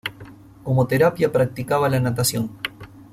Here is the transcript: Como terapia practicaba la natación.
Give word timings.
Como 0.63 0.87
terapia 0.87 1.31
practicaba 1.31 1.87
la 1.87 1.99
natación. 1.99 2.57